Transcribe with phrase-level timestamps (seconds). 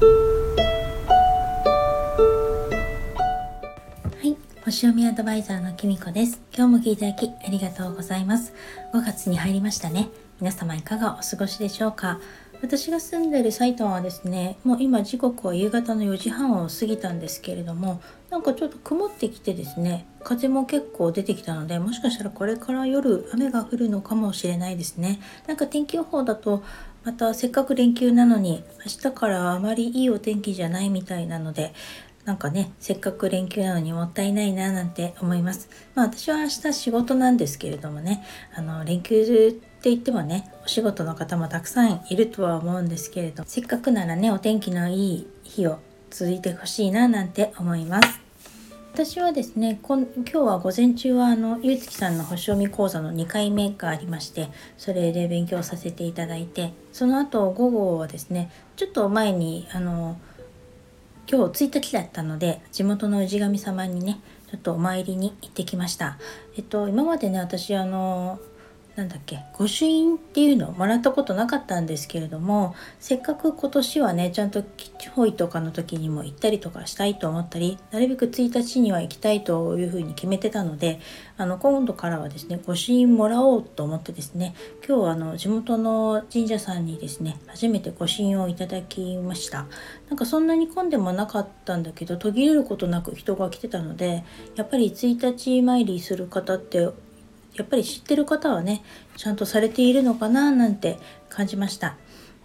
[0.00, 0.04] は
[4.22, 6.40] い星読みアドバイザーのきみこです。
[6.56, 8.52] 今日も聞いていただきありがとうございます。
[8.94, 10.08] 5月に入りましたね。
[10.40, 12.20] 皆様いかがお過ごしでしょうか？
[12.60, 25.20] 私が住んでいる埼玉はですねもう今時刻は夕方の4時半を過ぎたんですけれどもなんかちょっと曇ってきてですね風も結構出てきたのでもしかしたらこれから夜雨が降るのかもしれないですね。
[25.46, 26.64] なんか天気予報だと
[27.08, 31.72] またせっかく連休なのに明日からあまりいいお天気じゃないみたいなので
[32.26, 35.70] なんかねせっかく連休なのにもったいないななんて思います。
[35.94, 38.22] まあ私は明日仕事なんですけれどもね
[38.54, 45.78] あの連休って言ってもねお仕事の方もたくさんいるとは思うんですけれどせっかくならねお天気のいい日を
[46.10, 48.27] 続いてほしいななんて思います。
[48.98, 60.18] 私はですね今日は午前中はあのゆうつきさんの星読み講座の2回目がありましてそれで勉強させていただいてその後午後はですねちょっと前にあの
[61.30, 64.18] 今日1日だったので地元の氏神様にね
[64.50, 66.18] ちょっとお参りに行ってきました。
[66.56, 68.40] えっと今までね私あの
[68.98, 69.38] なんだっけ？
[69.56, 70.70] 御朱印っていうの？
[70.70, 80.98] をもらったことなかったんですけれどもせっかく今年はねちゃんと基地方位とかの時にも行ったりとかしたいと思ったりなるべく1日には行きたいというふうに決めてたので
[81.36, 89.66] あの今度からはですね御朱印もらおうと思ってですね今日はあの地元の神社さんにですね初めて御朱印をいただきました。
[90.08, 94.24] なんかそんなに混んでもなかったんだけど途切れることなく人が来てたので
[94.56, 96.88] やっぱり1日参りする方って
[97.58, 98.82] やっぱり知ってる方はね
[99.16, 101.96] ちゃんとされているのかななんて感じました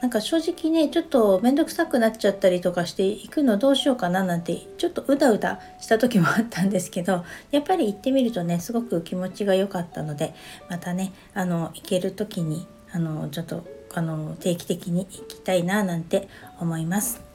[0.00, 10.34] なんか正直ねちょっと面倒くさくなっちゃったりとかして行くのどうしようかななんてちょっとうだうだした時もあったんですけどやっぱり行ってみるとねすごく気持ちが良かったので
[10.70, 16.28] またねあの行ける時にあのちょっとあの定期的に行きたいななんて
[16.60, 17.27] 思います。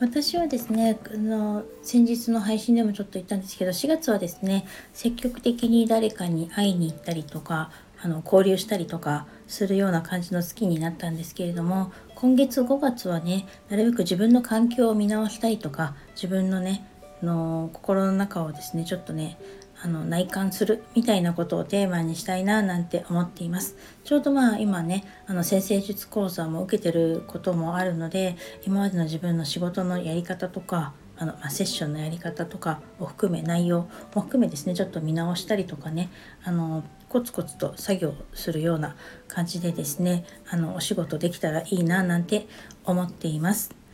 [0.00, 7.70] 私はですねあの先日の配信でもちょっと言ったんですけど4月はですね積極的に誰かに会いに行ったりとか
[8.02, 16.84] あの交流したりとかするような感じの月になったんですけれども今月5月はねなるべく自分の環境を見直したいとか自分のね
[17.22, 19.38] の心の中をですねちょっとね
[19.84, 28.36] あの内観するみたいなことをテーマにしたいななんて思っていますちょうどまあ今ねあの先生術講座も受けてることもあるので
[28.66, 36.08] 今までの自分の仕事のやり方とかあの、まあ、セッションのやり方とかを含め内容も含めですねちょっと見直したりとかね
[36.44, 38.96] あのコツコツと作業するような
[39.28, 42.46] 感じでですねあのお仕事できたらいいななんて
[42.84, 43.84] 思っています。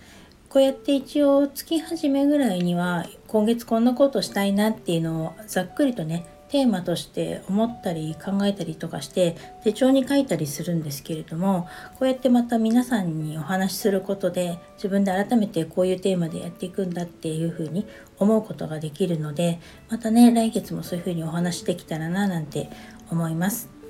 [0.49, 11.69] こうやって一応月始めぐらいには今月こんなことしたいなっていうのをざっくりとねテーマとして思ったり考えたりとかして手帳に書いたりするんですけれども
[12.01, 17.87] こうやってまた皆さんにお話しすることで自分で改めてこういうテーマでやっていくんだっていうふうに
[18.19, 19.61] 思うことができるので
[19.91, 22.69] またね来月もそういうふうにお話できたらななんて
[23.13, 23.81] 思います。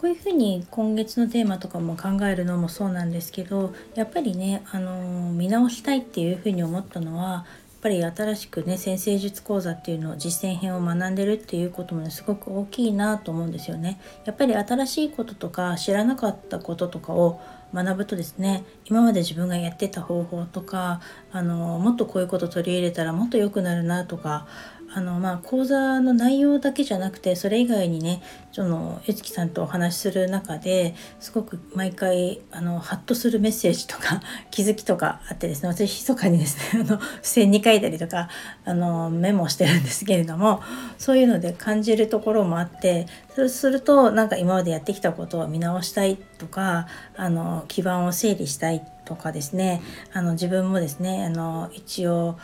[0.00, 7.44] こういうふうに今月のテーマとかも考えるのもそうなんですけどやっぱりね、あの、見直したいっていうふうに思ったのは
[7.80, 14.00] ぱり新しくね先生術講座っていうのを実践編を学んでるっていうこともねすごく大きいなと思うんですよね。
[14.24, 17.40] やっぱり新しいこととか知らなかったこととかを
[17.72, 21.00] 学ぶとですね今まで自分がやってた方法とか
[21.32, 24.46] あのもっとこういうこと取り入れたらもっと良くなるなとか
[24.92, 38.28] あのまあ講座の内容だけじゃなくてそれ以外にねそのゆつきさんとお話しする中ですごく毎回あのハッとするメッセージとか 気づきとかあってですね私密かにですね あの付箋に書いたりとか
[38.64, 40.60] あのメモしてるんですけれども
[40.98, 43.06] そういうので感じるところもあって
[43.36, 52.36] そうするとなんか今までやってきたことを見直したいとかあの基盤を整理したいとかですねあの自分もですねあの一応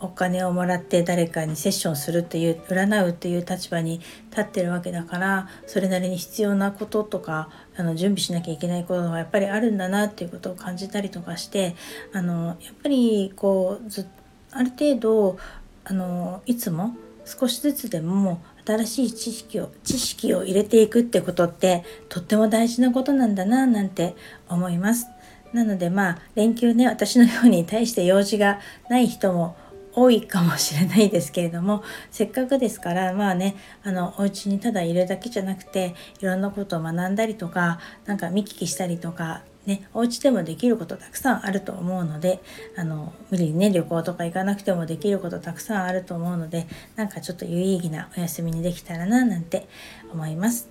[0.00, 4.00] お金をもらって誰かにセッションするっていう占うっていう立場に
[4.30, 11.76] 立ってるわけだからそれなりに必要なこととかあの準備しなきゃいけないことがやっぱりあるんだなっていうことを感じたりとかして
[12.12, 14.08] あのやっぱりこうず
[14.52, 15.38] ある程度
[15.84, 24.14] あのいつも少しずつでも新しい知識を知識を入れていくってことってとっても大事なことなんだななんて
[24.48, 25.06] 思います。
[25.52, 29.56] なのでまあ連休ね私のように対して用事がない人も
[30.00, 42.40] 多いかもしれないですけれども せっかくですからまあねあのお家にただいるだけじゃなくていろんなことを学んだりとか何か見聞きしたりとかね、お家でもできることたくさんあると思うので
[42.76, 46.66] あの無理にね旅行とか行かなくてもできることたくさんあると思うので
[46.96, 49.68] なんかちょっと有意義なお休みにできたらななんて
[50.10, 50.68] 思います。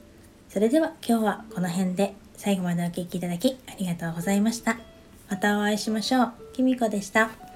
[0.50, 4.80] それでは今日はこの辺で最後までお聴きいただきありがとうございました。
[5.30, 6.34] またお会いしましょう。
[6.54, 7.49] きみこでした。